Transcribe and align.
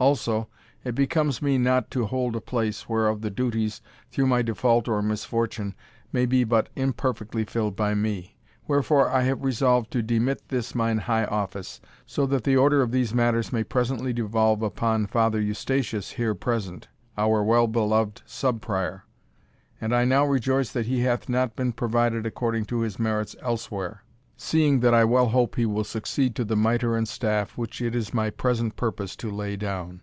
Also, 0.00 0.48
it 0.82 0.92
becomes 0.96 1.40
me 1.40 1.56
not 1.56 1.88
to 1.92 2.04
hold 2.06 2.34
a 2.34 2.40
place, 2.40 2.88
whereof 2.88 3.20
the 3.20 3.30
duties, 3.30 3.80
through 4.10 4.26
my 4.26 4.42
default 4.42 4.88
or 4.88 5.00
misfortune, 5.00 5.72
may 6.12 6.26
be 6.26 6.42
but 6.42 6.68
imperfectly 6.74 7.44
filled 7.44 7.76
by 7.76 7.94
me. 7.94 8.36
Wherefore 8.66 9.08
I 9.08 9.22
have 9.22 9.44
resolved 9.44 9.92
to 9.92 10.02
demit 10.02 10.48
this 10.48 10.74
mine 10.74 10.98
high 10.98 11.24
office, 11.26 11.80
so 12.06 12.26
that 12.26 12.42
the 12.42 12.56
order 12.56 12.82
of 12.82 12.90
these 12.90 13.14
matters 13.14 13.52
may 13.52 13.62
presently 13.62 14.12
devolve 14.12 14.62
upon 14.62 15.06
Father 15.06 15.40
Eustatius 15.40 16.10
here 16.10 16.34
present, 16.34 16.88
our 17.16 17.44
well 17.44 17.68
beloved 17.68 18.22
Sub 18.26 18.60
Prior; 18.60 19.04
and 19.80 19.94
I 19.94 20.04
now 20.04 20.26
rejoice 20.26 20.72
that 20.72 20.86
he 20.86 21.02
hath 21.02 21.28
not 21.28 21.54
been 21.54 21.72
provided 21.72 22.26
according 22.26 22.64
to 22.66 22.80
his 22.80 22.98
merits 22.98 23.36
elsewhere, 23.40 24.00
seeing 24.36 24.80
that 24.80 24.92
I 24.92 25.04
well 25.04 25.28
hope 25.28 25.54
he 25.54 25.64
will 25.64 25.84
succeed 25.84 26.34
to 26.34 26.44
the 26.44 26.56
mitre 26.56 26.96
and 26.96 27.06
staff 27.06 27.56
which 27.56 27.80
it 27.80 27.94
is 27.94 28.12
my 28.12 28.30
present 28.30 28.74
purpose 28.74 29.14
to 29.16 29.30
lay 29.30 29.54
down." 29.54 30.00